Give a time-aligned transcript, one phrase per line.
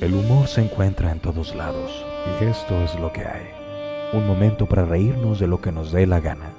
[0.00, 2.04] El humor se encuentra en todos lados
[2.40, 3.50] y esto es lo que hay.
[4.14, 6.50] Un momento para reírnos de lo que nos dé la gana.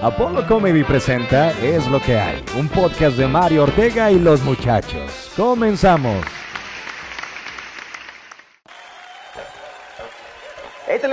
[0.00, 5.30] Apollo Comedy presenta Es lo que hay, un podcast de Mario Ortega y los muchachos.
[5.36, 6.24] Comenzamos.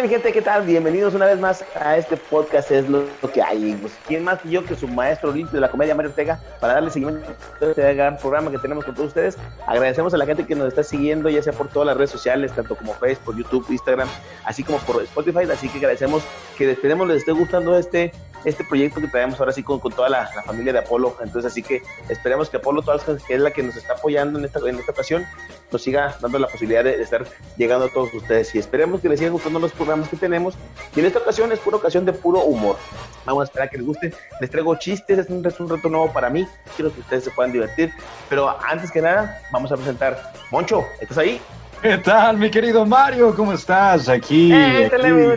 [0.02, 0.66] Mi gente, ¿qué tal?
[0.66, 3.78] Bienvenidos una vez más a este podcast, es lo, que hay.
[3.80, 6.74] Pues, ¿Quién más que yo que su maestro limpio de la comedia, Mario Ortega, para
[6.74, 7.30] darle seguimiento
[7.62, 9.38] a este gran programa que tenemos con todos ustedes?
[9.68, 12.52] Agradecemos a la gente que nos está siguiendo, ya sea por todas las redes sociales,
[12.52, 14.10] tanto como Facebook, YouTube, Instagram,
[14.44, 15.44] así como por Spotify.
[15.52, 16.24] Así que agradecemos
[16.58, 18.12] que esperemos les esté gustando este
[18.46, 21.16] este proyecto que traemos ahora sí con, con toda la, familia de Apolo.
[21.22, 22.84] Entonces, así que esperemos que Apolo,
[23.28, 25.26] que es la que nos está apoyando en esta, en esta ocasión,
[25.72, 27.26] nos siga dando la posibilidad de, estar
[27.58, 28.54] llegando a todos ustedes.
[28.56, 30.56] Y esperemos que les sigan gustando los programas que tenemos.
[30.96, 32.78] Y en esta ocasión es pura ocasión de puro humor.
[33.26, 34.14] Vamos a esperar que les guste.
[34.40, 36.48] Les traigo chistes, es un, es un reto nuevo para mí.
[36.76, 37.94] Quiero que ustedes se puedan divertir.
[38.30, 40.34] Pero antes que nada, vamos a presentar.
[40.52, 41.42] Moncho, ¿estás ahí?
[41.82, 43.36] ¿Qué tal, mi querido Mario?
[43.36, 44.08] ¿Cómo estás?
[44.08, 44.54] Aquí.
[44.54, 44.90] Eh, aquí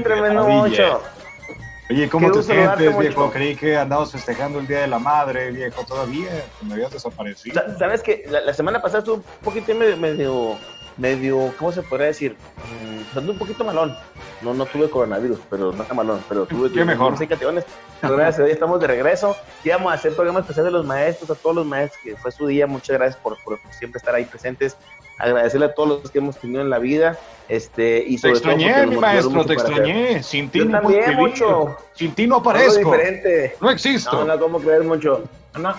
[0.02, 1.00] tremendo, Moncho.
[1.90, 3.30] Oye, ¿cómo te sientes, viejo?
[3.30, 6.30] Creí que andabas festejando el Día de la Madre, viejo, todavía,
[6.62, 7.60] me habías desaparecido.
[7.78, 10.56] Sabes que la, semana pasada estuvo un poquito medio,
[10.96, 12.36] medio, ¿cómo se podría decir?
[13.14, 13.94] Mm, un poquito malón.
[14.40, 16.70] No, no tuve coronavirus, pero no está malón, pero tuve...
[16.72, 17.14] Qué mejor.
[17.18, 19.36] Pero gracias, hoy estamos de regreso.
[19.62, 22.46] Íbamos a hacer programa especial de los maestros, a todos los maestros, que fue su
[22.46, 22.66] día.
[22.66, 24.76] Muchas gracias por, por siempre estar ahí presentes
[25.18, 27.18] agradecerle a todos los que hemos tenido en la vida.
[27.48, 30.22] Este, y sobre te extrañé, mi maestro, te extrañé.
[30.22, 31.76] Sin ti no también, mucho.
[31.92, 32.90] Sin ti no aparezco.
[32.90, 33.56] Diferente.
[33.60, 34.12] No existo.
[34.12, 35.24] No, no, ¿cómo creer mucho?
[35.58, 35.74] No.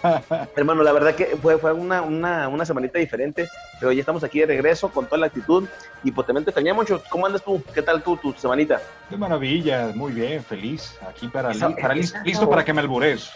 [0.56, 3.48] Hermano, la verdad que fue, fue una, una, una, semanita diferente,
[3.80, 5.66] pero ya estamos aquí de regreso con toda la actitud
[6.02, 7.02] y pues también te extrañé mucho.
[7.08, 7.62] ¿Cómo andas tú?
[7.72, 8.82] ¿Qué tal tú, tu semanita?
[9.08, 10.98] Qué maravilla, muy bien, feliz.
[11.08, 13.30] Aquí para, para listo para que me albures.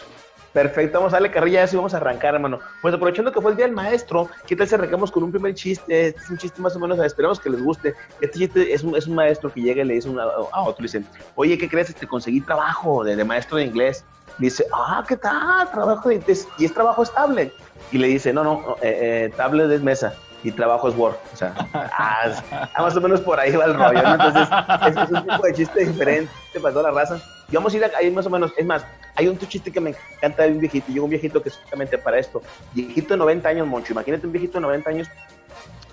[0.53, 2.59] Perfecto, vamos a darle carrilla a eso y vamos a arrancar, hermano.
[2.81, 5.53] Pues aprovechando que fue el día del maestro, ¿qué tal si arrancamos con un primer
[5.53, 6.07] chiste?
[6.07, 7.93] Este es un chiste más o menos, esperamos que les guste.
[8.19, 10.91] Este chiste es un, es un maestro que llega y le dice a otro, le
[10.91, 11.03] dice,
[11.35, 11.93] oye, ¿qué crees?
[11.93, 14.03] Te conseguí trabajo de, maestro de inglés.
[14.39, 15.69] Dice, ah, ¿qué tal?
[15.71, 16.47] Trabajo de inglés.
[16.57, 17.51] Y es trabajo estable.
[17.91, 21.15] Y le dice, no, no, eh, eh, tablet es mesa y trabajo es Word.
[21.33, 22.31] O sea, ah,
[22.77, 23.99] más o menos por ahí va el rollo.
[23.99, 24.47] Entonces,
[24.87, 27.19] es, un tipo de chiste diferente para toda la raza.
[27.51, 28.51] Y vamos a ir ahí más o menos.
[28.57, 30.91] Es más, hay un chiste que me encanta de un viejito.
[30.91, 32.41] Yo un viejito que es justamente para esto.
[32.73, 33.93] Viejito de 90 años, Moncho.
[33.93, 35.07] Imagínate un viejito de 90 años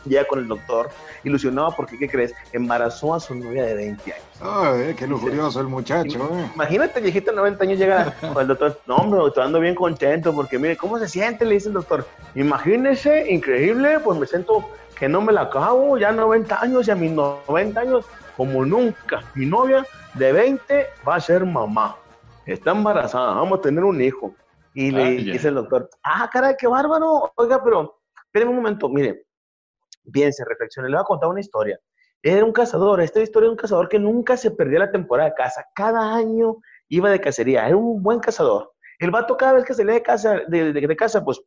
[0.08, 0.90] llega con el doctor,
[1.24, 2.34] ilusionado porque, ¿qué crees?
[2.52, 4.24] Embarazó a su novia de 20 años.
[4.40, 6.30] Ay, qué lujurioso el muchacho.
[6.32, 6.50] Eh.
[6.54, 10.32] Imagínate, viejito de 90 años llega con el doctor, no, hombre, estoy ando bien contento
[10.34, 11.44] porque, mire, ¿cómo se siente?
[11.44, 12.06] Le dice el doctor.
[12.34, 16.94] Imagínese, increíble, pues me siento que no me la acabo, ya 90 años y a
[16.94, 18.06] mis 90 años,
[18.36, 19.84] como nunca, mi novia
[20.14, 21.96] de 20 va a ser mamá.
[22.46, 24.34] Está embarazada, vamos a tener un hijo.
[24.72, 27.32] Y le dice el doctor, ah, caray, qué bárbaro.
[27.36, 29.26] Oiga, pero espérenme un momento, mire,
[30.12, 31.78] piense, reflexione, le voy a contar una historia.
[32.22, 35.34] Era un cazador, esta historia de un cazador que nunca se perdía la temporada de
[35.34, 36.56] caza, cada año
[36.88, 38.72] iba de cacería, era un buen cazador.
[38.98, 41.40] El vato cada vez que salía de casa, de, de, casa pues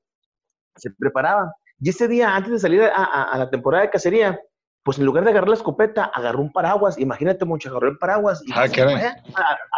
[0.76, 1.54] se preparaba.
[1.80, 4.40] Y ese día, antes de salir a, la temporada de cacería,
[4.84, 6.98] pues en lugar de agarrar la escopeta, agarró un paraguas.
[6.98, 8.66] Imagínate mucho, agarró el paraguas y ah,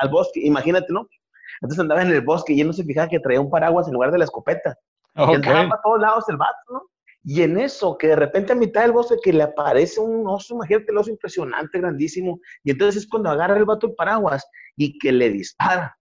[0.01, 1.07] al bosque, imagínate, ¿no?
[1.61, 3.93] Entonces andaba en el bosque y él no se fijaba que traía un paraguas en
[3.93, 4.77] lugar de la escopeta.
[5.15, 6.83] Y andaba para todos lados el vato, ¿no?
[7.23, 10.55] Y en eso, que de repente a mitad del bosque que le aparece un oso,
[10.55, 14.97] imagínate el oso impresionante, grandísimo, y entonces es cuando agarra el vato el paraguas y
[14.97, 15.95] que le dispara.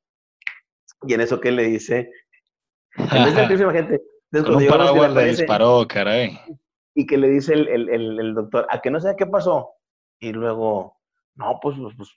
[1.06, 2.10] Y en eso que le dice,
[2.96, 4.00] en vez de imagínate,
[4.30, 6.38] con un paraguas le, disparó, caray.
[6.94, 9.70] Y que le dice el, el, el, doctor, a que no sé qué pasó.
[10.18, 10.98] Y luego,
[11.34, 12.10] no, pues, pues, pues,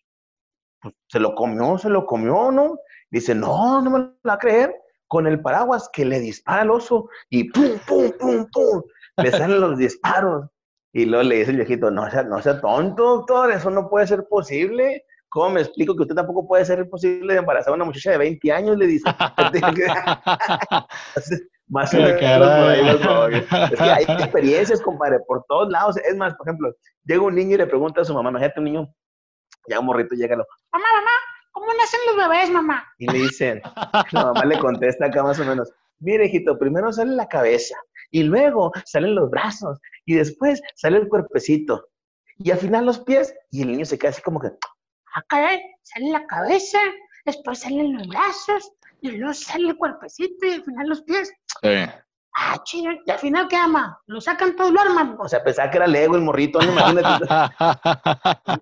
[0.82, 2.78] pues, se lo comió, se lo comió, ¿no?
[3.10, 4.76] Dice, no, no me lo va a creer
[5.08, 8.82] con el paraguas que le dispara al oso y pum, pum, pum, pum,
[9.18, 10.50] le salen los disparos.
[10.92, 14.08] Y luego le dice el viejito, no sea, no sea tonto, doctor, eso no puede
[14.08, 15.06] ser posible.
[15.30, 18.20] ¿Cómo me explico que usted tampoco puede ser posible de embarazar a una muchacha de
[18.20, 18.78] 20 años?
[18.78, 19.10] Le dice.
[21.74, 25.98] más o menos Es que hay experiencias, compadre, por todos lados.
[25.98, 26.72] Es más, por ejemplo,
[27.04, 28.96] llega un niño y le pregunta a su mamá, imagínate un niño,
[29.68, 31.12] ya un morrito, llega, mamá, mamá,
[31.52, 32.86] ¿cómo nacen los bebés, mamá?
[33.00, 33.62] Y le dicen,
[34.12, 37.76] la mamá le contesta acá más o menos, mire, hijito, primero sale la cabeza,
[38.12, 41.88] y luego salen los brazos, y después sale el cuerpecito,
[42.38, 44.50] y al final los pies, y el niño se queda así como que,
[45.16, 46.80] acá sale la cabeza,
[47.26, 48.74] después salen los brazos,
[49.04, 51.32] y luego sale el cuerpecito, y al final los pies.
[51.62, 51.70] Sí.
[52.36, 54.00] Ah, chido, y al final, ¿qué ama?
[54.08, 55.18] Lo sacan todo, lo arman.
[55.20, 57.26] O sea, pensaba que era Lego el morrito, no imagínate.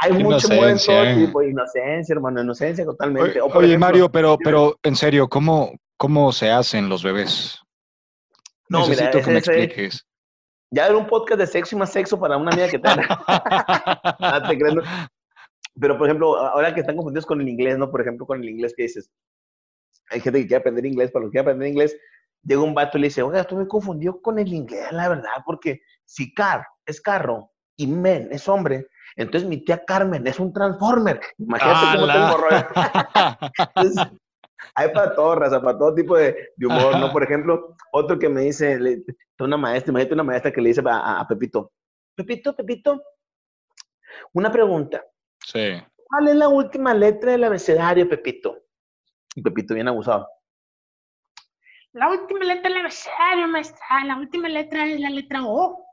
[0.00, 3.40] Hay mucho buen todo tipo, inocencia, hermano, inocencia totalmente.
[3.40, 7.60] Oye, Mario, pero, pero en serio, ¿cómo, ¿cómo se hacen los bebés?
[8.68, 10.06] No, Necesito que me expliques.
[10.70, 12.88] Ya era un podcast de sexo y más sexo para una amiga que te
[15.80, 17.90] Pero, por ejemplo, ahora que están confundidos con el inglés, ¿no?
[17.90, 19.10] Por ejemplo, con el inglés que dices,
[20.10, 21.96] hay gente que quiere aprender inglés, para los que quieren aprender inglés,
[22.42, 25.42] llega un vato y le dice, oiga, estoy me confundió con el inglés, la verdad,
[25.44, 30.52] porque si car es carro y men es hombre, entonces mi tía Carmen es un
[30.52, 31.20] transformer.
[31.38, 32.66] Imagínate cómo tengo rollo.
[34.74, 37.12] hay para todo, raza, para todo tipo de, humor, ¿no?
[37.12, 38.78] Por ejemplo, otro que me dice,
[39.40, 41.72] una maestra, imagínate una maestra que le dice a, a Pepito,
[42.14, 43.02] Pepito, Pepito,
[44.32, 45.04] una pregunta.
[45.44, 45.80] Sí.
[45.96, 48.67] ¿Cuál es la última letra del abecedario, Pepito?
[49.38, 50.28] Y Pepito bien abusado.
[51.92, 54.04] La última letra del abecedario, maestra.
[54.04, 55.86] La última letra es la letra O.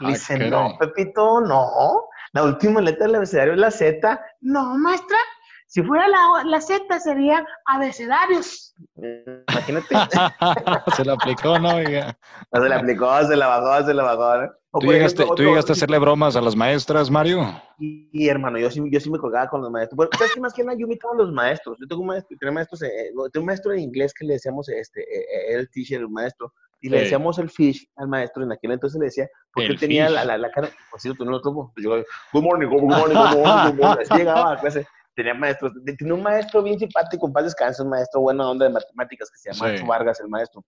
[0.00, 2.10] dice, no, Pepito, no.
[2.32, 4.20] La última letra del abecedario es la Z.
[4.42, 5.16] No, maestra.
[5.66, 8.72] Si fuera la, la Z sería abecedarios.
[8.96, 9.94] Imagínate.
[10.96, 11.76] se lo aplicó, ¿no?
[11.76, 12.16] Oiga?
[12.52, 14.42] se la aplicó, se la bajó, se la bajó.
[14.42, 14.52] ¿no?
[14.80, 17.60] ¿Tú, llegaste, ¿Tú llegaste, a hacerle bromas a las maestras, Mario?
[17.78, 19.96] Y, hermano, yo sí, yo sí me colgaba con los maestros.
[19.96, 20.78] Bueno, ¿sabes qué más que nada?
[20.78, 21.76] Yo imitaba a los maestros.
[21.80, 24.68] Yo tengo un maestro, tengo, maestros, eh, tengo un maestro de inglés que le decíamos,
[24.68, 28.44] este, eh, eh, el teacher, el maestro, y le decíamos el fish al maestro.
[28.44, 31.24] En aquel entonces le decía, porque él tenía la, la, la, cara, por cierto, tú
[31.24, 31.72] no lo tuvo.
[31.76, 34.02] Yo, good morning, good morning, good morning, good morning.
[34.02, 34.86] Así llegaba a clase
[35.16, 38.72] tenía maestros, tenía un maestro bien simpático, un paz descanso, un maestro bueno onda de
[38.72, 40.62] matemáticas que se llama Vargas, el maestro.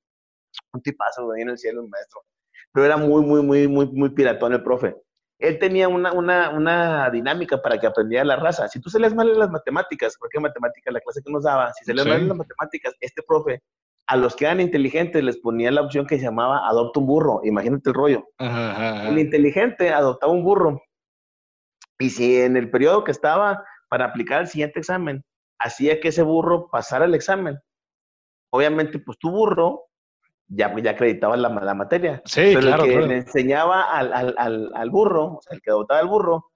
[0.72, 2.22] Un tipazo, ahí en el cielo, un maestro.
[2.72, 4.96] Pero era muy, muy, muy, muy, muy piratón el profe.
[5.38, 8.66] Él tenía una, una, una dinámica para que aprendiera la raza.
[8.68, 11.72] Si tú se lees mal en las matemáticas, porque matemáticas, la clase que nos daba,
[11.74, 13.62] si se lees mal en las matemáticas, este profe,
[14.08, 17.40] a los que eran inteligentes les ponía la opción que se llamaba adopta un burro.
[17.44, 18.26] Imagínate el rollo.
[18.38, 20.82] El inteligente adoptaba un burro.
[22.00, 25.25] Y si en el periodo que estaba para aplicar el siguiente examen,
[25.58, 27.58] hacía que ese burro pasara el examen.
[28.50, 29.88] Obviamente, pues tu burro
[30.49, 32.23] ya, ya acreditaba la, la materia.
[32.25, 35.70] Sí, pero claro, el que le enseñaba al, al, al, burro, o sea, el que
[35.70, 36.46] adoptaba el burro,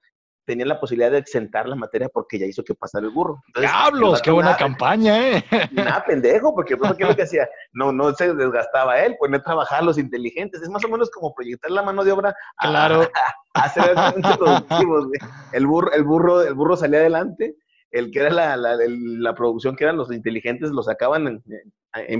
[0.44, 3.42] tenía la posibilidad de exentar la materia porque ya hizo que pasara el burro.
[3.56, 4.20] ¡Diablos!
[4.22, 5.44] ¡Qué buena campaña, eh!
[5.72, 7.48] Nada, pendejo, porque el profe, ¿qué es lo que hacía?
[7.72, 10.62] No, no se desgastaba él, poner a trabajar los inteligentes.
[10.62, 13.02] Es más o menos como proyectar la mano de obra claro.
[13.54, 13.94] a, hacer
[14.38, 15.06] productivos.
[15.52, 17.56] El burro, el, burro, el burro salía adelante,
[17.90, 21.72] el que era la, la, la producción, que eran los inteligentes, lo sacaban en, en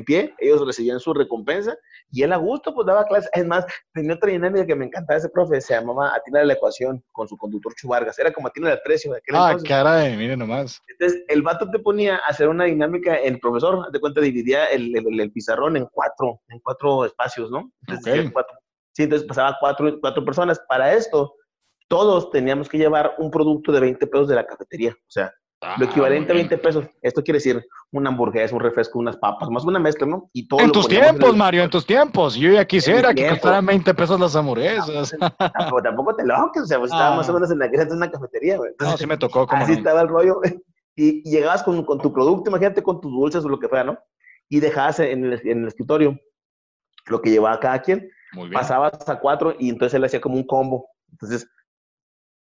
[0.04, 1.76] pie, ellos recibían su recompensa
[2.10, 3.30] y él a gusto pues daba clases.
[3.32, 7.02] Es más, tenía otra dinámica que me encantaba ese profe, se llamaba Atina la ecuación
[7.12, 10.80] con su conductor Chuvargas, era como Atina el precio de aquel Ah, caray, miren nomás.
[10.88, 14.94] Entonces, el vato te ponía a hacer una dinámica, el profesor, de cuenta, dividía el,
[14.94, 17.70] el, pizarrón en cuatro, en cuatro espacios, ¿no?
[17.86, 18.56] Entonces, cuatro,
[18.92, 20.60] sí, entonces pasaba cuatro, cuatro personas.
[20.68, 21.34] Para esto,
[21.88, 25.32] todos teníamos que llevar un producto de 20 pesos de la cafetería, o sea,
[25.78, 26.86] lo equivalente a 20 pesos.
[27.00, 30.28] Esto quiere decir una hamburguesa, un refresco, unas papas, más una mezcla, ¿no?
[30.32, 32.34] Y todo en tus tiempos, Mario, en tus tiempos.
[32.34, 35.14] Yo ya quisiera que costaran 20 pesos las hamburguesas.
[35.38, 37.34] Tampoco, tampoco te loques, o sea, pues estaba más o ah.
[37.34, 38.72] menos en la en una cafetería, güey.
[38.78, 39.46] no, sí me tocó.
[39.46, 40.40] Como así estaba el rollo.
[40.94, 43.98] Y, llegabas con, con, tu producto, imagínate con tus dulces o lo que fuera, ¿no?
[44.50, 46.20] Y dejabas en el, en el escritorio
[47.06, 48.10] lo que llevaba cada quien.
[48.34, 48.60] Muy bien.
[48.60, 50.86] Pasabas a cuatro y entonces él hacía como un combo.
[51.10, 51.48] Entonces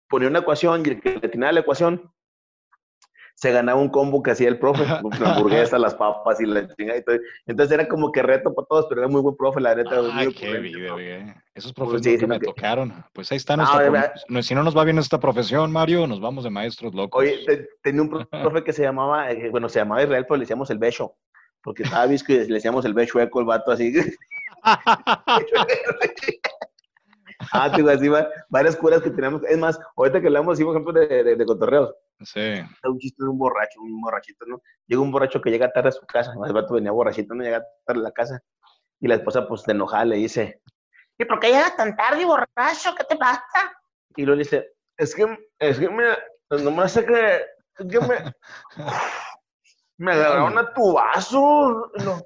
[0.08, 2.10] ponía una ecuación y el que le tenía la ecuación
[3.38, 5.04] se ganaba un combo que hacía el profe, la
[5.36, 7.18] hamburguesa, las papas y la chingada y todo.
[7.46, 10.02] Entonces era como que reto para todos, pero era muy buen profe, la neta.
[10.12, 10.98] Ay, qué video,
[11.54, 12.92] Esos profes sí, me tocaron.
[13.14, 16.50] Pues ahí está nuestra Si no nos va bien esta profesión, Mario, nos vamos de
[16.50, 17.22] maestros locos.
[17.22, 20.72] Oye, tenía un profe que se llamaba, eh, bueno, se llamaba Israel, pero le decíamos
[20.72, 21.14] el becho,
[21.62, 23.94] porque estaba visco y le decíamos el becho eco, el vato así.
[27.52, 28.10] ah, te así
[28.50, 29.42] varias curas que tenemos.
[29.48, 32.62] Es más, ahorita que hablamos, por ejemplo, de, de, de cotorreos, Sí.
[32.84, 34.62] Un chiste de un borracho, un borrachito, ¿no?
[34.88, 37.64] Llega un borracho que llega tarde a su casa, el vato venía borrachito, no llega
[37.86, 38.42] tarde a la casa,
[39.00, 40.62] y la esposa, pues, de enojada, le dice,
[41.18, 42.96] ¿y por qué llega tan tarde, borracho?
[42.98, 43.44] ¿Qué te pasa?
[44.16, 45.26] Y luego le dice, es que,
[45.60, 45.90] es que,
[46.48, 47.46] pues, nomás sé que,
[47.78, 48.34] es que me,
[49.98, 51.92] me agarraron a tu vaso.
[52.04, 52.24] No,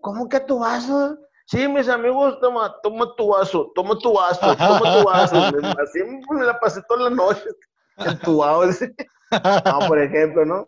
[0.00, 1.18] ¿Cómo que a tu vaso?
[1.46, 5.36] Sí, mis amigos, toma, toma tu vaso, toma tu vaso, toma tu vaso.
[5.82, 7.44] Así me la pasé toda la noche
[7.98, 8.64] entubado.
[8.64, 10.64] no, por ejemplo, ¿no?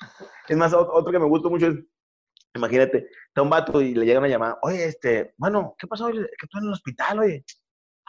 [0.48, 1.76] Es más, otro que me gusta mucho es,
[2.54, 6.08] imagínate, está un vato y le llega una llamada, oye, este, bueno, ¿qué pasó?
[6.08, 7.44] Que tú en el hospital, oye.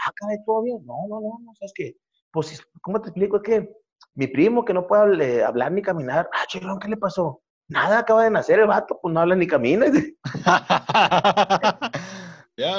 [0.06, 0.86] Ah, caray, ¿todo bien?
[0.86, 1.96] No, no, no, no, ¿sabes qué?
[2.32, 3.38] Pues, ¿cómo te explico?
[3.38, 3.70] Es que
[4.14, 7.42] mi primo que no puede hablar ni caminar, ah, chirón, ¿qué le pasó?
[7.70, 9.88] Nada, acaba de nacer el vato, pues no habla ni camina.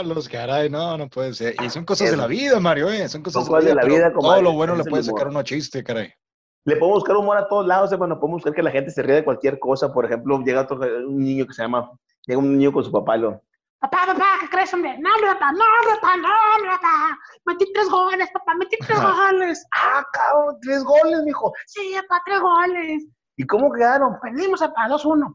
[0.02, 1.54] Ya los caray, no, no puede ser.
[1.62, 3.08] Y son cosas de la vida, Mario, ¿eh?
[3.08, 4.12] Son cosas, de la vida.
[4.12, 6.12] como todo lo bueno le puede sacar uno chiste, caray
[6.64, 9.14] le podemos buscar humor a todos lados, bueno, podemos buscar que la gente se ríe
[9.14, 9.90] de cualquier cosa.
[9.90, 11.90] Por ejemplo, llega otro, un niño que se llama,
[12.26, 13.40] llega un niño con su papá, lo,
[13.80, 14.98] Papá, papá, ¿qué crees, hombre?
[14.98, 15.64] No, papá, no,
[15.94, 16.28] papá, no,
[16.72, 17.18] papá.
[17.46, 19.64] Metí tres goles, papá, metí tres goles.
[19.72, 21.52] Ah, cabrón, tres goles, mijo.
[21.64, 23.06] Sí, papá, tres goles.
[23.36, 24.18] ¿Y cómo quedaron?
[24.20, 25.32] Perdimos, papá, 2-1.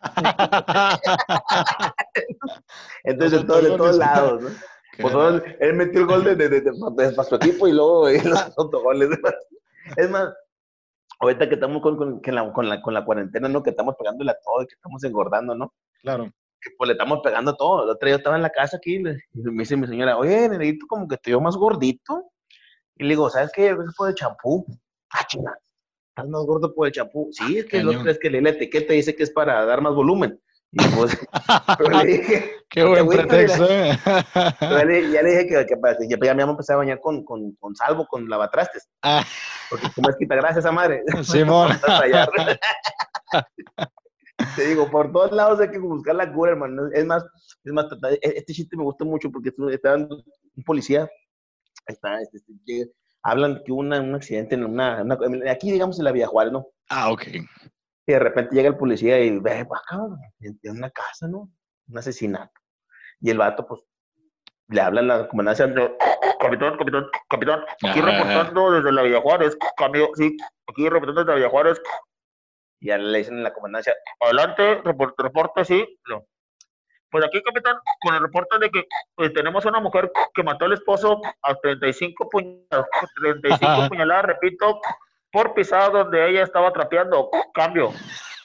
[3.04, 4.48] Entonces, de, todo, de todos lados, ¿no?
[5.00, 5.14] Pues,
[5.60, 9.10] él metió el gol de, de, de, de, su equipo y luego los otros goles.
[9.96, 10.32] Es más,
[11.20, 13.62] ahorita que estamos con, con, la, con, la, con la cuarentena, ¿no?
[13.62, 15.72] Que estamos pegándole a todo, que estamos engordando, ¿no?
[16.02, 16.24] Claro.
[16.60, 17.84] Que pues le estamos pegando a todo.
[17.84, 20.86] El otro día estaba en la casa aquí y me dice mi señora, oye, necesito
[20.86, 22.30] como que estoy más gordito.
[22.96, 23.70] Y le digo, ¿sabes qué?
[23.70, 24.66] Eso fue de champú.
[25.10, 25.58] Ah, chingada.
[26.10, 27.28] Estás más gordo por el champú.
[27.32, 29.94] Sí, es que los tres que lee la etiqueta dice que es para dar más
[29.94, 30.40] volumen.
[30.72, 31.18] Y pues,
[32.04, 33.98] le dije, Qué buen pretexto, ¿eh?
[34.60, 36.78] ya, le, ya le dije que, que, que ya, ya me vamos a empezar a
[36.78, 38.88] bañar con, con, con salvo, con lavatrastes.
[39.02, 39.24] Ah.
[39.68, 41.02] Porque como es quita gracias esa madre.
[41.24, 41.72] Simón.
[44.56, 46.88] Te digo, por todos lados hay que buscar la cura, hermano.
[46.92, 47.24] Es más,
[47.64, 47.86] es más,
[48.22, 50.22] este chiste me gusta mucho porque está dando
[50.56, 51.08] un policía,
[51.86, 52.90] está, este, este,
[53.22, 55.04] hablan que hubo un accidente en una,
[55.50, 56.66] aquí digamos en la Villa Juárez, ¿no?
[56.88, 57.26] Ah, ok.
[57.26, 59.98] Y de repente llega el policía y ve, acá,
[60.40, 61.50] en una casa, ¿no?
[61.88, 62.52] Un asesinato.
[63.20, 63.82] Y el vato, pues,
[64.68, 65.66] le hablan a la comandancia,
[66.40, 70.36] capitán, capitán, capitán, aquí reportando desde la Villa Juárez, cambio, sí,
[70.68, 71.80] aquí reportando desde la Villa Juárez.
[72.82, 75.98] Y le dicen en la comandancia, adelante, reporte, reporte, sí.
[76.08, 76.24] No.
[77.10, 80.74] Pues aquí, capitán, con el reporte de que pues, tenemos una mujer que mató al
[80.74, 82.86] esposo a 35 puñaladas,
[83.20, 84.80] 35 puñaladas, repito,
[85.32, 87.30] por pisada donde ella estaba trapeando.
[87.54, 87.92] Cambio.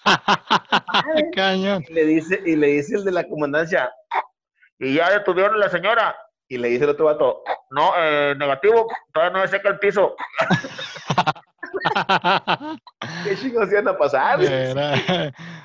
[1.36, 1.84] Cañón.
[1.88, 3.92] Y le dice, y le dice el de la comandancia,
[4.80, 6.16] y ya detuvieron a la señora.
[6.48, 10.16] Y le dice el otro vato, no, eh, negativo, todavía no se seca el piso.
[13.24, 14.40] ¿Qué chingos iban a pasar?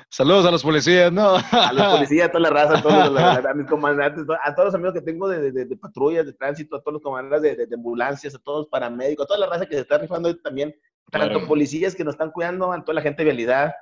[0.09, 1.35] Saludos a los policías, ¿no?
[1.51, 4.67] a los policías, a toda la raza, a todos los, a mis comandantes, a todos
[4.67, 7.65] los amigos que tengo de, de, de patrullas, de tránsito, a todos los comandantes de,
[7.65, 10.75] de, ambulancias, a todos los paramédicos, a toda la raza que se está rifando también,
[11.11, 11.47] tanto claro.
[11.47, 13.73] policías que nos están cuidando, a toda la gente de vialidad,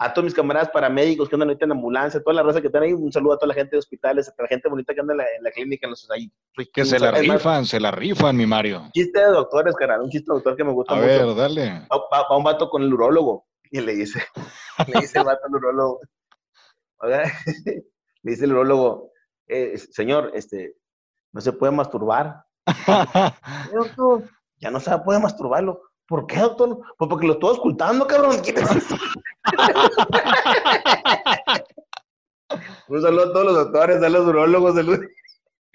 [0.00, 2.68] a todos mis camaradas paramédicos que andan ahorita en ambulancia, a toda la raza que
[2.68, 5.00] están ahí, un saludo a toda la gente de hospitales, a la gente bonita que
[5.00, 6.30] anda en la, en la clínica, en los ahí.
[6.72, 8.82] Que se la rifan, se la rifan, mi Mario.
[8.82, 11.08] Un chiste de doctores, carnal, un chiste de doctor que me gusta a mucho.
[11.08, 11.86] A ver, dale.
[11.92, 14.22] Va, va, va, un vato con el urólogo y le dice,
[14.86, 16.00] le dice el vato al urólogo,
[17.02, 17.84] le
[18.22, 19.12] dice el urólogo,
[19.48, 20.76] eh, señor, este,
[21.32, 22.44] no se puede masturbar.
[24.58, 25.82] ya no se puede masturbarlo.
[26.08, 26.80] ¿Por qué, doctor?
[26.96, 28.36] Pues porque lo estoy ocultando, cabrón.
[28.42, 28.96] ¿Quién es eso?
[32.88, 34.74] Un saludo a todos los doctores, a los urólogos.
[34.74, 34.98] De los...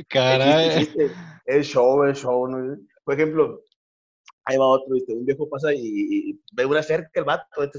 [0.09, 0.89] Caray.
[1.45, 2.47] Es show, es show.
[2.47, 2.77] ¿no?
[3.03, 3.61] Por ejemplo,
[4.45, 5.13] ahí va otro, ¿viste?
[5.13, 7.69] un viejo pasa y, y, ve una cerca el vato, de,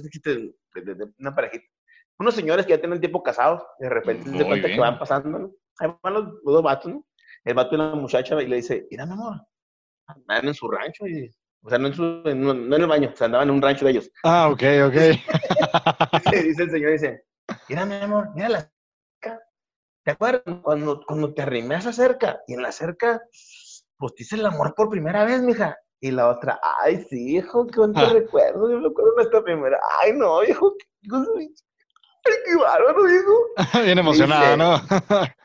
[0.83, 1.65] de, una parejita.
[2.19, 5.51] Unos señores que ya tienen tiempo casados, de repente se cuenta que van pasando, ¿no?
[5.79, 7.07] Ahí van los, los, dos vatos, ¿no?
[7.43, 9.41] El vato y la muchacha y le dice, mira, mi amor,
[10.07, 11.35] andan en su rancho y
[11.65, 13.63] o sea, no en, su, no, no en el baño, o sea, andaban en un
[13.63, 14.11] rancho de ellos.
[14.23, 14.95] Ah, ok, ok.
[16.45, 17.25] dice el señor, dice,
[17.71, 19.41] mira, mi amor, mira la cerca.
[20.05, 22.43] ¿Te acuerdas cuando, cuando te arrimé a esa cerca?
[22.47, 23.23] Y en la cerca,
[23.97, 25.79] pues te hice el amor por primera vez, mija.
[26.01, 28.11] Y la otra, ay, sí, hijo, qué buen ah.
[28.13, 28.71] recuerdo.
[28.71, 29.81] Yo me acuerdo nuestra primera.
[30.03, 31.31] Ay, no, hijo, qué cosa.
[31.35, 33.33] Ay, qué bárbaro, viejo.
[33.85, 34.83] Bien emocionada, ¿no?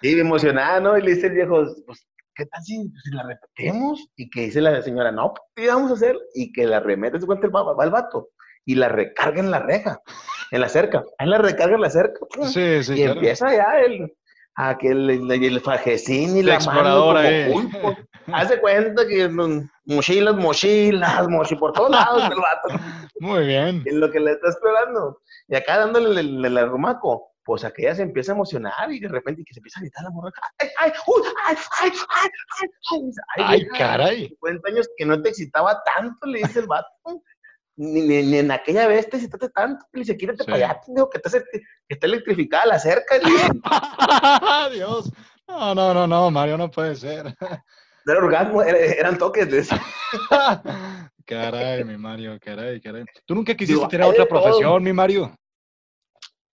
[0.01, 0.97] sí, emocionada, ¿no?
[0.97, 2.05] Y le dice el viejo, pues,
[2.39, 4.07] ¿qué tal si, si, la repetimos?
[4.15, 6.17] Y que dice la señora, no, ¿qué vamos a hacer?
[6.33, 8.29] Y que la remete, se cuenta el va, va el vato,
[8.65, 10.01] y la recarga en la reja,
[10.51, 11.03] en la cerca.
[11.17, 12.19] Ahí la recarga en la cerca.
[12.33, 12.53] Pues.
[12.53, 13.13] Sí, sí, Y claro.
[13.13, 14.13] empieza ya el,
[14.55, 17.49] aquel, el, el fajecín y La la, exploradora, mano eh.
[17.51, 17.97] como pulpo.
[18.33, 22.83] Hace cuenta que mm, mochilas, mochilas, mochi por todos lados el vato.
[23.19, 23.83] Muy bien.
[23.85, 25.19] En lo que le está explorando.
[25.47, 29.07] Y acá dándole el, el, el rumaco pues aquella se empieza a emocionar y de
[29.07, 30.31] repente que se empieza a gritar la morra.
[30.59, 32.29] ¡Ay, ay, uy, ay, ay, ay,
[32.61, 33.11] ay, ay!
[33.37, 34.27] ¡Ay, ay caray!
[34.27, 36.87] 50 años que no te excitaba tanto, le dice el vato.
[37.75, 39.83] Ni, ni, ni en aquella vez te excitaste tanto.
[39.93, 40.51] Le dice, quírate sí.
[40.51, 43.15] para allá, digo, que, estás, que está electrificada la cerca.
[44.71, 45.11] Dios.
[45.47, 47.35] No, no, no, no, Mario, no puede ser.
[48.05, 49.75] No era orgasmo, era, eran toques de eso.
[51.25, 53.05] caray, mi Mario, caray, caray.
[53.25, 54.79] ¿Tú nunca quisiste tener otra profesión, todo.
[54.81, 55.35] mi Mario?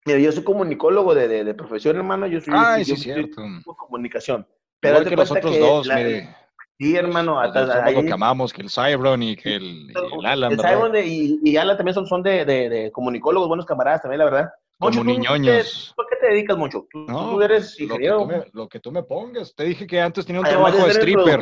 [0.05, 2.27] Mira, yo soy comunicólogo de, de, de profesión, hermano.
[2.27, 3.43] Yo soy, Ay, yo, sí, yo, cierto.
[3.65, 4.47] Yo, comunicación.
[4.81, 6.37] Pero Igual que los otros que dos, la, mire.
[6.79, 7.39] Sí, hermano.
[7.39, 10.59] Hasta, ahí, lo que amamos, que el Cybron y que el, y el Alan, el.
[10.61, 14.51] Cybron y, y, Alan también son, son de, de, comunicólogos, buenos camaradas también, la verdad.
[14.81, 15.95] Como niñoños.
[15.97, 16.89] ¿Tú, ¿tú qué te dedicas, Moncho?
[16.91, 18.19] ¿Tú, No, tú eres lo que ingeniero.
[18.19, 19.55] tú, me, lo que tú me pongas.
[19.55, 21.41] Te dije que antes tenía un Además trabajo de stripper.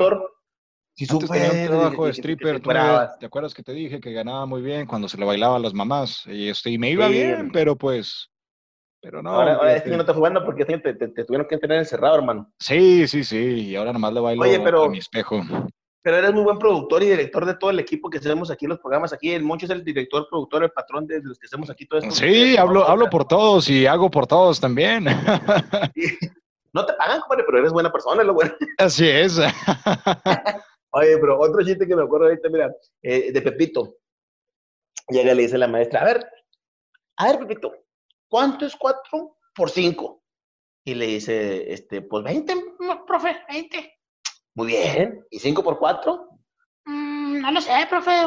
[0.94, 2.60] Si Antes supe tenía un trabajo de stripper.
[2.60, 2.68] te.
[3.20, 5.72] ¿Te acuerdas que te dije que ganaba muy bien cuando se le bailaba a las
[5.72, 6.24] mamás?
[6.26, 7.14] Y, este, y me iba Sí.
[7.14, 8.29] bien, pero pues
[9.00, 9.30] Pero no.
[9.30, 12.52] Ahora, este año no está jugando porque este te, te, tuvieron que tener encerrado, hermano.
[12.58, 13.68] Sí, sí, sí.
[13.68, 15.40] Y ahora nomás le bailo Oye, pero, a mi espejo.
[16.02, 18.78] Pero eres muy buen productor y director de todo el equipo que hacemos aquí, los
[18.78, 19.32] programas aquí.
[19.32, 21.86] El Moncho es el director, productor, el patrón de los que hacemos aquí.
[21.86, 22.14] Todo esto.
[22.14, 25.06] Sí, hablo, hablo por todos y hago por todos también.
[26.72, 28.52] No te pagan, compadre, pero eres buena persona, lo bueno.
[28.78, 29.40] Así es.
[30.92, 33.96] Oye, pero otro chiste que me acuerdo ahorita, mira, eh, de Pepito.
[35.08, 36.24] Llega y le dice la maestra, a ver,
[37.16, 37.72] a ver, Pepito,
[38.30, 40.22] ¿cuánto es 4 por 5?
[40.84, 42.54] Y le dice, este, pues 20,
[43.06, 43.98] profe, 20.
[44.54, 45.26] Muy bien.
[45.30, 46.28] ¿Y 5 por 4?
[46.86, 48.22] Mm, no lo sé, profe,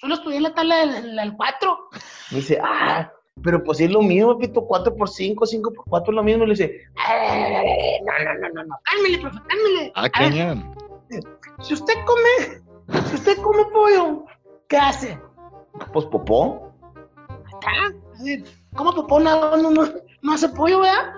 [0.00, 1.88] solo estudié la tabla del, 4.
[2.30, 3.10] dice, ah,
[3.42, 6.44] pero pues es lo mismo, Pepito, 4 por 5, 5 por 4 es lo mismo.
[6.44, 6.82] Le dice,
[8.04, 9.92] no, no, no, no, no, cálmele, profe, cálmele.
[9.94, 10.74] Ah, cañón.
[11.60, 12.62] Si usted come,
[13.08, 14.24] si usted come pollo,
[14.68, 15.20] ¿qué hace?
[15.92, 16.72] Pues popó.
[18.74, 21.14] ¿Cómo popó no, no, no, hace pollo, verdad?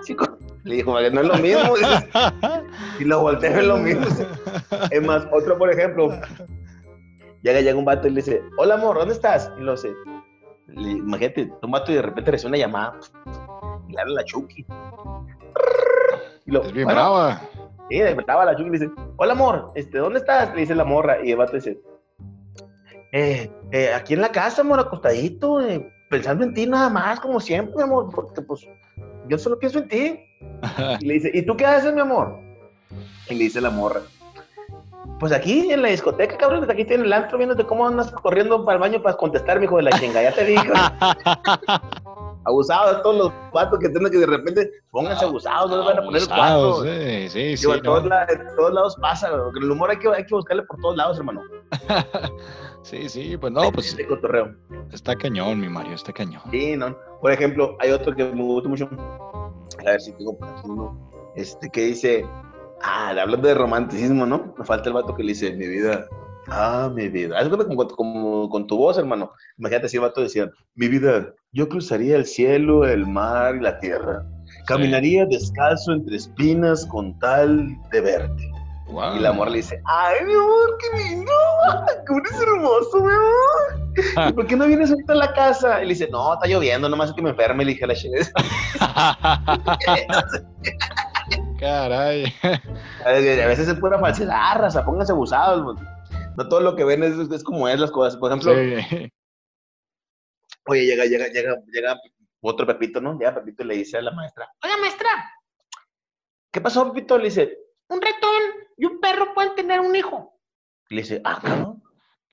[0.64, 1.74] Le dijo, no es lo mismo.
[3.00, 4.06] y lo voltea es lo mismo.
[4.90, 6.10] Es más, otro, por ejemplo,
[7.42, 9.50] llega, llega un vato y le dice, hola amor, ¿dónde estás?
[9.58, 9.92] Y lo sé.
[10.68, 12.98] imagínate, un vato y de repente recibe una llamada
[13.88, 14.66] y le habla la Chucky.
[16.46, 17.40] Y lo, es bien brava.
[17.88, 20.54] Sí, despertaba la Chucky y le dice, hola amor, este, ¿dónde estás?
[20.54, 21.80] Le dice la morra y el vato dice,
[23.12, 27.40] eh, eh, aquí en la casa, amor, acostadito, eh, pensando en ti nada más, como
[27.40, 28.68] siempre, mi amor, porque pues
[29.28, 30.20] yo solo pienso en ti.
[31.00, 32.38] Y le dice, ¿y tú qué haces, mi amor?
[33.30, 34.00] Y le dice la morra,
[35.20, 38.74] pues aquí en la discoteca, cabrón, aquí tiene el antro viéndote cómo andas corriendo para
[38.76, 40.62] el baño para contestar, mi hijo de la chinga, ya te digo.
[42.44, 46.02] abusados todos los vatos que tienen que de repente pónganse abusados, no les van a
[46.02, 46.82] poner cuatro.
[46.82, 47.70] Sí, sí, sí.
[47.70, 51.42] En, todos lados pasa, el humor hay que, hay que buscarle por todos lados, hermano.
[52.82, 53.88] sí, sí, pues no, pues.
[53.88, 54.54] Este cotorreo.
[54.92, 56.42] Está cañón, mi Mario, está cañón.
[56.50, 56.96] Sí, no.
[57.20, 58.88] Por ejemplo, hay otro que me gusta mucho.
[59.80, 61.10] A ver si tengo por aquí uno.
[61.36, 62.24] Este que dice.
[62.82, 64.54] Ah, hablando de romanticismo, ¿no?
[64.56, 66.08] Me falta el vato que le dice, mi vida,
[66.48, 67.38] Ah, mi vida.
[67.38, 69.32] Haz como, como, con tu voz, hermano.
[69.58, 73.78] Imagínate si el vato decía, mi vida, yo cruzaría el cielo, el mar y la
[73.78, 74.26] tierra.
[74.66, 78.50] Caminaría descalzo entre espinas con tal de verte.
[79.16, 81.32] Y la amor le dice, ay, mi amor, qué lindo,
[82.06, 83.80] cómo eres hermoso, mi amor.
[84.28, 85.82] ¿Y por qué no vienes ahorita a la casa?
[85.82, 87.94] Y le dice, no, está lloviendo, nomás es que me enferme, le dije a la
[87.94, 88.26] chévere.
[91.58, 92.32] Caray.
[93.04, 95.76] A veces es pura falsedad, raza, pónganse abusados
[96.36, 98.16] no todo lo que ven es, es como es las cosas.
[98.16, 98.52] Por ejemplo,
[100.66, 102.00] oye, llega, llega, llega, llega
[102.40, 103.18] otro Pepito, ¿no?
[103.20, 105.08] Ya Pepito le dice a la maestra, oiga, maestra.
[106.50, 107.18] ¿Qué pasó, Pepito?
[107.18, 108.42] Le dice, un ratón
[108.80, 110.40] y un perro pueden tener un hijo.
[110.88, 111.82] Le dice, ah, ¿cómo?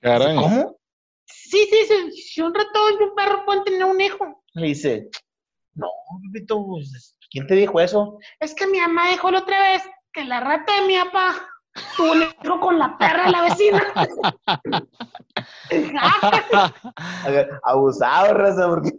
[0.02, 0.78] ¿Cómo?
[1.26, 4.42] Sí, sí, sí, si un ratón y un perro pueden tener un hijo.
[4.54, 5.10] Le dice,
[5.74, 5.88] no,
[6.32, 8.18] Pepito, pues, ¿quién te dijo eso?
[8.40, 11.46] Es que mi mamá dijo la otra vez que la rata de mi papá
[11.98, 13.82] un hijo con la perra de la vecina.
[17.62, 18.90] Abusado, raza, porque.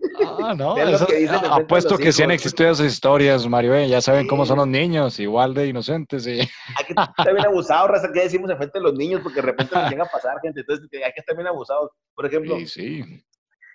[0.43, 0.75] Ah, no,
[1.51, 3.87] apuesto que sí han existido esas historias, Mario, ¿eh?
[3.87, 6.23] ya saben cómo son los niños, igual de inocentes.
[6.23, 6.39] Sí.
[6.39, 9.21] Hay que estar bien abusado, raza, ¿qué decimos frente de los niños?
[9.21, 11.91] Porque de repente nos llega a pasar, gente, entonces hay que estar bien abusados.
[12.15, 13.23] Por ejemplo, sí, sí.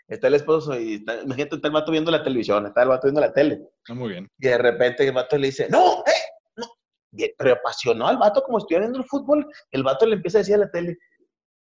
[0.09, 3.07] está el esposo y está, imagínate, está el vato viendo la televisión, está el vato
[3.07, 3.61] viendo la tele.
[3.89, 4.31] Ah, muy bien.
[4.39, 6.14] Y de repente el vato le dice, no, eh,
[7.39, 9.47] pero apasionó al vato como estuviera viendo el fútbol.
[9.71, 10.99] El vato le empieza a decir a la tele,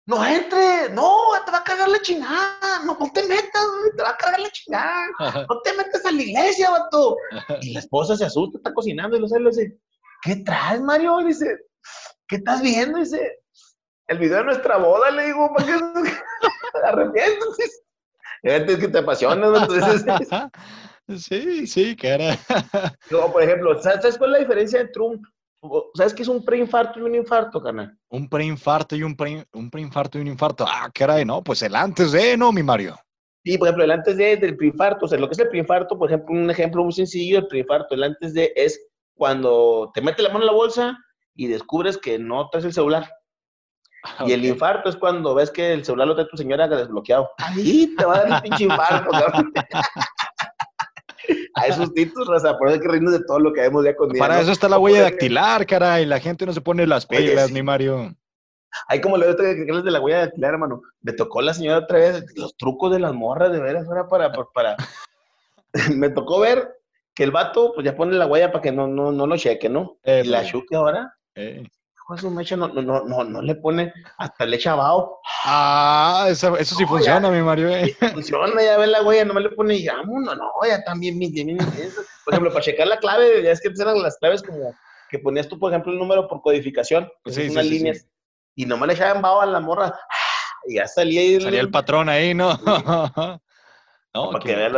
[0.08, 1.12] no entre, no,
[1.46, 4.50] te va a cagar la chingada, no, no te metas, te va a cagar la
[4.52, 5.08] chingada,
[5.50, 7.18] no te metas a la iglesia, vato.
[7.62, 9.80] Y la esposa se asusta, está cocinando y lo sabe, le dice,
[10.22, 11.18] ¿qué traes, Mario?
[11.26, 11.58] dice,
[12.28, 13.00] ¿qué estás viendo?
[13.00, 13.40] dice,
[14.08, 17.84] el video de nuestra boda, le digo, ¿para qué te arrepientes?
[18.44, 20.06] Es que te apasiona, entonces...
[21.18, 22.36] Sí, sí, cara.
[23.12, 25.22] Por ejemplo, ¿sabes cuál es la diferencia entre un
[25.94, 27.98] ¿Sabes qué es un preinfarto y un infarto, carnal?
[28.10, 30.66] Un preinfarto y un, pre, un preinfarto y un infarto.
[30.68, 32.98] Ah, caray, no, pues el antes de, ¿no, mi Mario?
[33.44, 35.98] Sí, por ejemplo, el antes de del preinfarto, o sea, lo que es el preinfarto,
[35.98, 38.84] por ejemplo, un ejemplo muy sencillo, el preinfarto, el antes de es
[39.16, 40.98] cuando te metes la mano en la bolsa
[41.36, 43.10] y descubres que no traes el celular.
[44.26, 47.30] Y el infarto es cuando ves que el celular lo trae tu señora desbloqueado.
[47.38, 49.52] Ahí te va a dar el pinche infarto, cabrón.
[51.54, 53.96] a esos títulos, raza, por eso hay que reírnos de todo lo que vemos ya
[53.96, 57.52] con Para eso está la huella dactilar, caray, la gente no se pone las pilas,
[57.52, 58.16] ni Mario.
[58.88, 60.82] Ay, como le que de la huella dactilar, hermano.
[61.02, 64.32] Me tocó la señora otra vez, los trucos de las morras, de veras, ahora para,
[64.54, 64.76] para,
[65.96, 66.70] me tocó ver
[67.14, 69.70] que el vato, pues ya pone la huella para que no, no, no lo cheque,
[69.70, 69.98] ¿no?
[70.04, 71.64] y la chuque ahora, eh
[72.18, 74.76] su mecha no, no, no, no le pone hasta le echa
[75.46, 77.70] Ah, eso, eso sí funciona, mi Mario.
[77.70, 77.96] Eh.
[78.14, 81.30] Funciona, ya ve la huella, no me le pone y no, no, ya también, mi,
[81.34, 84.76] Por ejemplo, para checar la clave, ya es que eran las claves como
[85.10, 88.08] que ponías tú, por ejemplo, el número por codificación, pues sí, unas líneas,
[88.56, 90.00] y nomás le echaban baba a la morra,
[90.68, 91.42] y ya salía ahí.
[91.42, 92.54] Salía el patrón ahí, ¿no?
[94.14, 94.70] no, para que,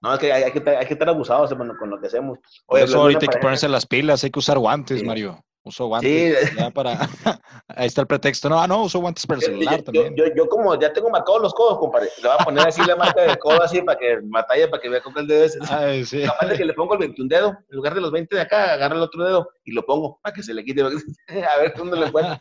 [0.00, 2.38] No, es que hay, que hay, que estar abusados con lo que hacemos.
[2.66, 5.44] Oye, Por eso ahorita hay que ponerse las pilas, hay que usar guantes, Mario.
[5.64, 6.50] Uso guantes.
[6.50, 6.56] Sí.
[6.58, 6.92] Ya para...
[7.68, 8.48] Ahí está el pretexto.
[8.48, 10.14] No, ah, no, uso guantes para el celular yo, también.
[10.14, 12.10] Yo, yo, como ya tengo marcados los codos, compadre.
[12.22, 14.88] Le voy a poner así la marca del codo así para que batalla, para que
[14.90, 15.58] vea con el dedo ese.
[15.70, 16.24] Ay, sí.
[16.24, 18.96] Aparte que le pongo el 21 dedo, en lugar de los 20 de acá, agarro
[18.96, 20.82] el otro dedo y lo pongo para que se le quite.
[21.52, 22.38] a ver dónde le puedo.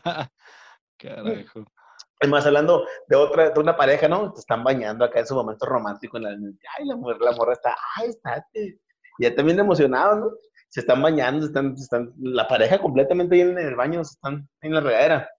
[0.98, 1.66] Carajo.
[2.20, 4.32] Es más, hablando de otra, de una pareja, ¿no?
[4.32, 6.18] Te están bañando acá en su momento romántico.
[6.18, 8.80] En la, ay, la mujer, la morra está, ay, estate.
[9.20, 10.32] Ya también emocionado, ¿no?
[10.74, 14.82] Se están bañando, están, están, la pareja completamente ahí en el baño, están en la
[14.82, 15.30] regadera.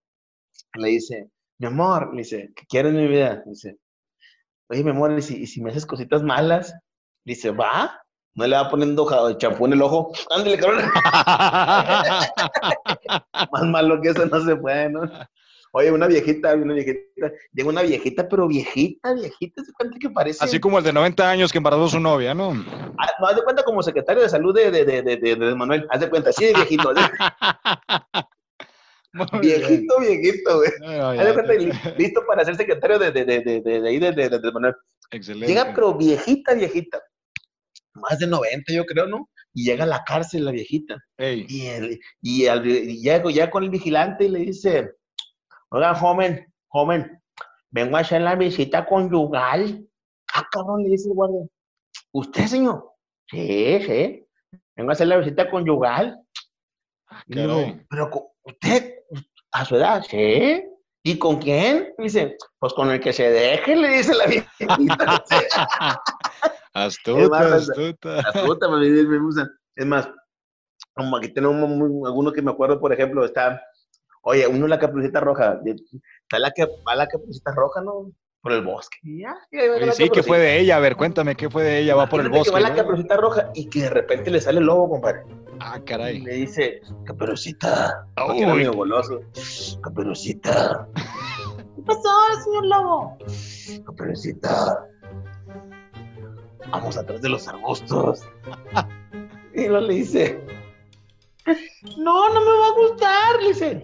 [0.74, 3.42] Le dice, mi amor, le dice, ¿qué quieres mi vida?
[3.44, 3.76] Le dice,
[4.68, 6.72] oye, mi amor, ¿y si, ¿y si me haces cositas malas?
[7.24, 8.00] Le dice, ¿va?
[8.36, 10.12] No le va poniendo champú en el ojo.
[10.30, 10.84] Ándale, cabrón.
[13.52, 15.00] Más malo que eso no se puede, ¿no?
[15.76, 20.44] Oye, una viejita, una viejita, llega una viejita, pero viejita, viejita, ¿se cuenta que parece?
[20.44, 22.52] Así como el de 90 años que embarazó su novia, ¿no?
[22.96, 25.98] Ah, no, haz de cuenta como secretario de salud de, de, de, de, Manuel, haz
[25.98, 26.94] de cuenta, así de viejito.
[29.42, 30.70] viejito, viejito, güey.
[31.18, 31.54] haz de cuenta,
[31.98, 34.76] listo para ser secretario de, de, de, de, de, ahí, de, de, Manuel.
[35.10, 35.48] Excelente.
[35.48, 37.02] Llega, pero viejita, viejita.
[37.94, 39.28] Más de 90, yo creo, ¿no?
[39.52, 41.02] Y llega a la cárcel la viejita.
[41.18, 44.94] Y, el, y, al, y llega ya con el vigilante y le dice
[45.74, 47.20] Oiga, joven, joven,
[47.72, 49.84] vengo a hacer la visita conyugal.
[50.32, 51.48] Ah, cabrón, le dice el guardia.
[52.12, 52.92] ¿Usted, señor?
[53.28, 54.24] Sí, sí.
[54.76, 56.16] Vengo a hacer la visita conyugal.
[57.08, 59.00] Ah, pero usted,
[59.50, 60.62] a su edad, sí.
[61.02, 61.92] ¿Y con quién?
[61.98, 65.24] Dice, pues con el que se deje, le dice la viejita.
[66.72, 68.20] astuta, astuta.
[68.20, 69.50] Astuta, me, gusta.
[69.74, 70.08] Es más,
[70.92, 71.68] como aquí tenemos
[72.06, 73.60] alguno que me acuerdo, por ejemplo, está
[74.24, 78.10] Oye, uno la caperucita roja, está la que va la caperucita roja, ¿no?
[78.40, 78.98] Por el bosque.
[79.02, 79.34] Ya,
[79.92, 80.76] sí, ¿qué fue de ella?
[80.76, 81.94] A ver, cuéntame, ¿qué fue de ella?
[81.94, 82.50] Va por el bosque.
[82.50, 85.24] Que va la caperucita roja y que de repente le sale el lobo, compadre.
[85.60, 86.16] Ah, caray.
[86.16, 88.06] Y le dice, caperucita.
[88.16, 89.20] Porque era medio goloso.
[89.82, 90.88] Caperucita.
[91.76, 92.10] ¿Qué pasó,
[92.44, 93.18] señor lobo?
[93.86, 94.88] Caperucita.
[96.70, 98.22] Vamos atrás de los arbustos.
[99.54, 100.40] y lo le dice,
[101.98, 103.40] no, no me va a gustar.
[103.40, 103.82] Le dice,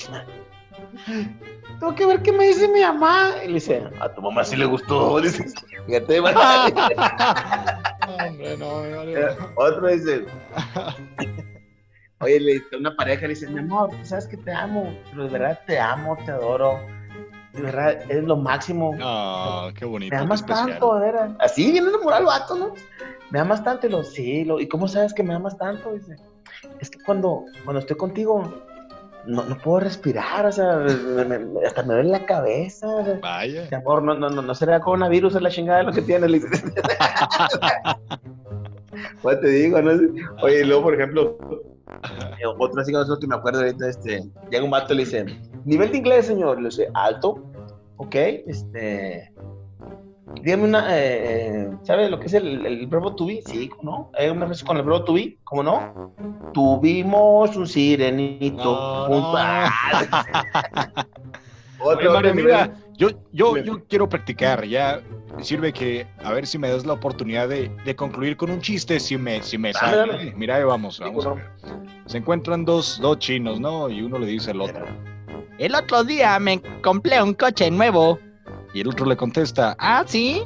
[1.78, 3.32] tengo que ver qué me dice mi mamá.
[3.44, 5.18] Y le dice, a tu mamá sí le gustó.
[5.18, 5.44] Le dice,
[5.86, 6.20] fíjate,
[8.20, 8.82] Hombre, no,
[9.56, 10.26] Otro dice,
[12.20, 15.24] oye, le dice, una pareja le dice, mi amor, tú sabes que te amo, pero
[15.24, 16.80] de verdad te amo, te adoro.
[17.52, 18.96] De verdad, eres lo máximo.
[19.00, 20.14] Ah, qué bonito.
[20.14, 21.36] Me amas tanto, de verdad.
[21.40, 22.74] Así viene enamorado el vato, ¿no?
[23.30, 25.92] Me amas tanto y lo, sí, lo, ¿y cómo sabes que me amas tanto?
[25.92, 26.16] Dice,
[26.80, 28.52] es que cuando, cuando estoy contigo,
[29.26, 30.84] no, no puedo respirar, o sea,
[31.64, 32.86] hasta me duele la cabeza.
[33.20, 33.68] Vaya.
[33.76, 36.30] Amor, no, no, no, no será coronavirus es la chingada lo que tienes.
[39.22, 39.92] pues te digo, ¿no?
[40.42, 41.38] Oye, y luego, por ejemplo,
[42.38, 45.26] eh, otro así que me acuerdo ahorita, este, llega un vato y le dice,
[45.64, 47.42] nivel de inglés, señor, le dice, alto,
[47.98, 48.14] ok,
[48.46, 49.32] este,
[50.42, 53.42] Dígame una, eh, eh, ¿sabe lo que es el, el verbo to be?
[53.46, 54.10] Sí, ¿no?
[54.18, 56.12] Hay una vez con el verbo to be, ¿cómo no?
[56.52, 59.70] Tuvimos un sirenito junto a...
[61.82, 65.00] Oye, mira, yo, yo, yo quiero practicar, ya
[65.40, 69.00] sirve que a ver si me das la oportunidad de, de concluir con un chiste
[69.00, 70.34] si me, si me sale.
[70.36, 71.44] Mira, ahí vamos, vamos a ver.
[72.06, 73.88] Se encuentran dos, dos chinos, ¿no?
[73.88, 74.84] Y uno le dice al otro.
[75.58, 78.18] El otro día me compré un coche nuevo
[78.72, 80.42] y el otro le contesta, ah, sí.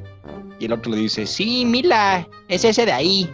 [0.58, 3.30] Y el otro le dice, sí, Mila, es ese de ahí.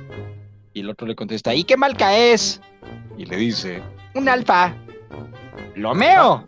[0.73, 2.61] Y el otro le contesta, ¿y qué marca es?
[3.17, 3.83] Y le dice,
[4.15, 4.75] un alfa.
[5.75, 6.45] Lomeo.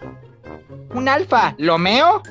[0.95, 1.55] Un alfa.
[1.59, 2.23] ¿Lomeo?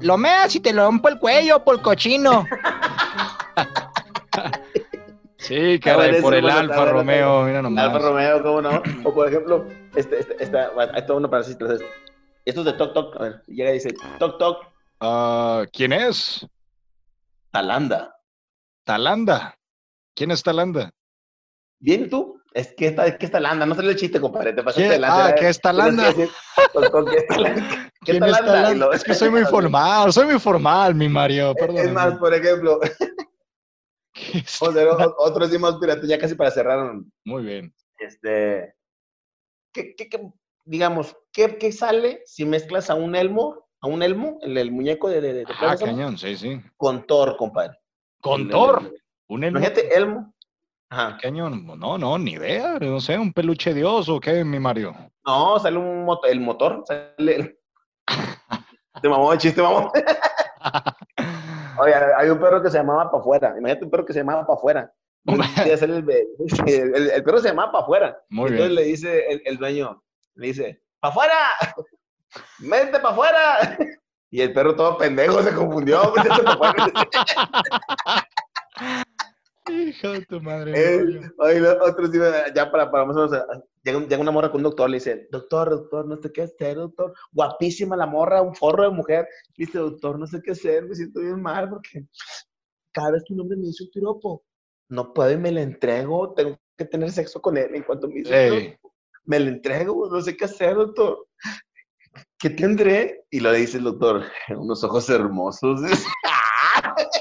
[0.00, 2.46] Lomea si te lo rompo el cuello por cochino.
[5.36, 7.84] sí, caray, por el Alfa Romeo, mira nomás.
[7.84, 8.82] Alfa Romeo, ¿cómo no?
[9.04, 11.80] O por ejemplo, este, este, esta, esto uno para esto es
[12.44, 14.66] de Toc Toc, a ver, llega y dice, Toc Toc,
[15.04, 16.46] Uh, ¿Quién es?
[17.50, 18.16] Talanda.
[18.84, 19.54] Talanda.
[20.14, 20.90] ¿Quién es Talanda?
[21.78, 22.40] Bien, tú.
[22.54, 24.54] Es que está, es que es Talanda, no sale el chiste, compadre.
[24.54, 26.14] Te pasaste de Ah, ¿qué es Talanda?
[26.14, 26.30] ¿Qué, es
[28.18, 28.90] Talanda?
[28.94, 31.54] Es que soy muy formal, soy muy formal, mi Mario.
[31.54, 31.78] Perdón.
[31.78, 32.80] Es más, por ejemplo.
[35.18, 36.94] otro decimos pirata, ya casi para cerrar.
[37.24, 37.74] Muy bien.
[37.98, 38.74] Este.
[39.72, 40.30] ¿qué, qué, qué
[40.64, 45.20] digamos, ¿qué, ¿qué, sale si mezclas a un Elmo a un elmo, el, muñeco de,
[45.20, 46.58] de, Ah, cañón, sí, sí.
[46.78, 47.78] Con Thor, compadre.
[48.22, 48.94] ¿Con Thor?
[49.28, 49.58] un elmo.
[49.58, 50.34] Imagínate, elmo.
[50.88, 51.16] Ajá.
[51.16, 52.78] Pequeño, no, no, ni idea.
[52.78, 54.94] No sé, un peluche de oso, ¿qué, mi Mario?
[55.26, 57.58] No, sale un motor, el motor, sale.
[59.02, 59.90] Te mamó el chiste, mamón.
[61.78, 63.54] Oye, hay un perro que se llamaba para afuera.
[63.58, 64.94] Imagínate un perro que se llamaba para afuera.
[66.66, 68.22] El, el, perro se llamaba para afuera.
[68.30, 70.02] Muy Entonces le dice el, el, dueño,
[70.34, 71.34] le dice, ¡para afuera!
[72.58, 73.78] ¡Mete para afuera!
[74.30, 76.12] Y el perro todo pendejo se confundió.
[79.70, 80.72] Hijo de tu madre.
[80.74, 81.30] Eh,
[81.80, 82.10] otros
[82.54, 83.46] ya para, para más o menos,
[83.82, 86.76] llega, llega, una morra con un doctor, le dice, doctor, doctor, no sé qué hacer,
[86.76, 87.14] doctor.
[87.32, 89.26] Guapísima la morra, un forro de mujer.
[89.56, 92.06] Dice, doctor, no sé qué hacer, me siento bien mal porque
[92.92, 94.44] cada vez que un hombre me dice un piropo,
[94.88, 98.16] no puedo y me le entrego, tengo que tener sexo con él en cuanto me
[98.16, 98.78] dice,
[99.24, 101.26] me le entrego, no sé qué hacer, doctor.
[102.38, 103.26] ¿Qué tendré?
[103.30, 105.80] Y lo dice el doctor, unos ojos hermosos.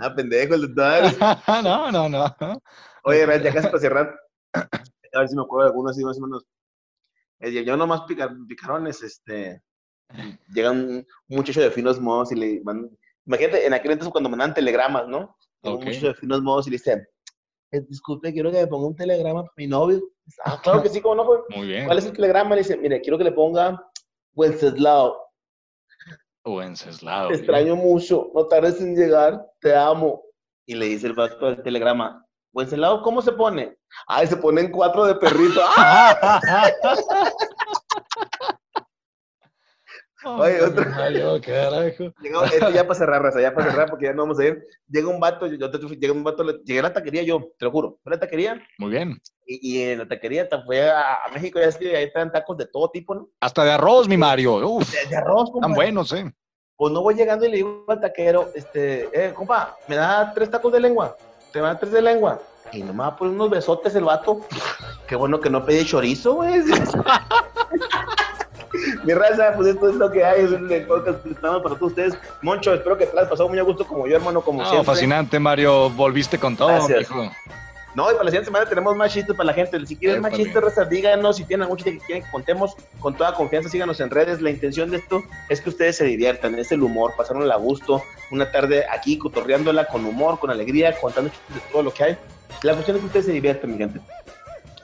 [0.00, 1.12] Ah, pendejo el doctor.
[1.62, 2.62] no, no, no.
[3.04, 4.20] Oye, ya casi para cerrar.
[4.54, 6.46] A ver si me acuerdo de algunos así más o menos.
[7.40, 9.62] Eh, yo nomás picar, picarones, este.
[10.52, 12.96] Llega un, muchacho de finos modos y le mandan.
[13.26, 15.36] Imagínate, en aquel entonces cuando mandan telegramas, ¿no?
[15.62, 17.06] Un muchacho de finos modos y le dice,
[17.72, 20.00] eh, disculpe, quiero que me ponga un telegrama para mi novio.
[20.44, 21.24] Ah, claro que sí, ¿cómo no?
[21.24, 21.38] Fue?
[21.56, 21.86] Muy bien.
[21.86, 22.54] ¿Cuál es el telegrama?
[22.54, 23.82] Le dice, mire, quiero que le ponga
[24.34, 25.16] Wenceslao.
[26.44, 27.28] Wenceslao.
[27.28, 30.22] Te extraño mucho, no tardes en llegar, te amo.
[30.66, 33.76] Y le dice el vato del telegrama, Wenceslao, ¿cómo se pone?
[34.06, 35.60] Ay, se ponen cuatro de perrito.
[40.38, 40.84] Oye, otro.
[40.84, 42.12] Carajo.
[42.22, 44.62] Llegó, esto ya para cerrar, raza, ya para cerrar, porque ya no vamos a ir.
[44.88, 47.70] Llega un vato, yo te, llega un vato, llegué a la taquería yo, te lo
[47.70, 47.98] juro.
[48.02, 48.62] Fue a la taquería.
[48.78, 49.20] Muy bien.
[49.46, 52.66] Y, y en la taquería fue a, a México, ya que ahí están tacos de
[52.66, 53.28] todo tipo, ¿no?
[53.40, 54.58] Hasta de arroz, mi Mario.
[54.66, 55.66] Uf, de, de arroz, compa.
[55.66, 56.32] Tan buenos, ¿eh?
[56.76, 60.50] Pues no voy llegando y le digo al taquero, este, eh, compa, me da tres
[60.50, 61.16] tacos de lengua.
[61.52, 62.40] Te van tres de lengua.
[62.72, 64.40] Y nomás por unos besotes el vato.
[65.06, 66.62] Qué bueno que no pedí chorizo, güey.
[69.04, 71.92] Mi raza, pues esto es lo que hay, es un podcast que estamos para todos
[71.92, 72.18] ustedes.
[72.42, 74.86] Moncho, espero que te hayas pasado muy a gusto como yo, hermano, como no, siempre.
[74.86, 77.30] fascinante, Mario, volviste con todo, hijo.
[77.94, 79.84] No, y para la siguiente semana tenemos más chistes para la gente.
[79.84, 81.36] Si quieren más chistes, raza, díganos.
[81.36, 84.40] Si tienen algún chiste que quieren que contemos, con toda confianza, síganos en redes.
[84.40, 88.00] La intención de esto es que ustedes se diviertan, es el humor, pasaron a gusto,
[88.30, 92.18] una tarde aquí cotorreándola con humor, con alegría, contando chistes de todo lo que hay.
[92.62, 94.00] La cuestión es que ustedes se diviertan, mi gente.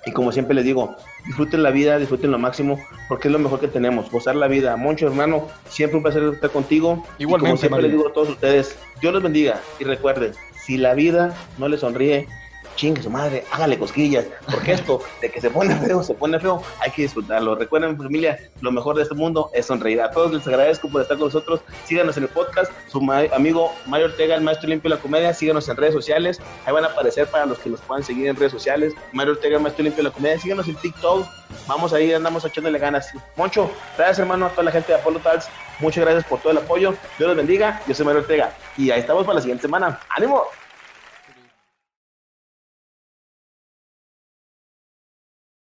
[0.06, 3.58] Y como siempre les digo, disfruten la vida, disfruten lo máximo, porque es lo mejor
[3.58, 4.76] que tenemos, gozar la vida.
[4.76, 7.04] Moncho, hermano, siempre un placer estar contigo.
[7.18, 7.50] Igualmente.
[7.50, 10.32] como siempre les digo a todos ustedes, Dios los bendiga y recuerden,
[10.64, 12.28] si la vida no les sonríe,
[12.76, 16.62] chingue su madre, hágale cosquillas, porque esto de que se pone feo, se pone feo,
[16.80, 17.56] hay que disfrutarlo.
[17.56, 20.00] Recuerden, familia, lo mejor de este mundo es sonreír.
[20.00, 21.60] A todos les agradezco por estar con nosotros.
[21.84, 22.98] Síganos en el podcast, su
[23.34, 26.84] amigo Mario Ortega, el maestro limpio de la comedia, síganos en redes sociales, ahí van
[26.84, 28.92] a aparecer para los que nos puedan seguir en redes sociales.
[29.12, 31.26] Mario Ortega, el maestro limpio de la comedia, síganos en TikTok,
[31.66, 33.10] vamos ahí, andamos echándole ganas.
[33.36, 35.48] Moncho, gracias hermano a toda la gente de Apolo Tals,
[35.80, 39.00] muchas gracias por todo el apoyo, Dios los bendiga, yo soy Mario Ortega y ahí
[39.00, 39.98] estamos para la siguiente semana.
[40.10, 40.44] ¡Ánimo!